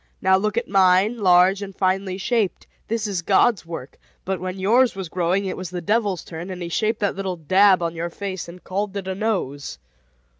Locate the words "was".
4.95-5.09, 5.55-5.69